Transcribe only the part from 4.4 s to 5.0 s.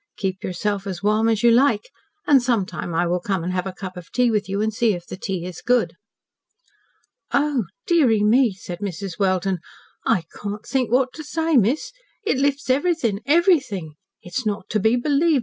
you and see